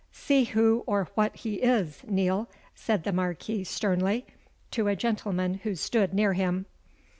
[0.11, 4.25] "See who or what he is, Neal," said the Marquis sternly,
[4.71, 6.65] to a gentleman who stood near him.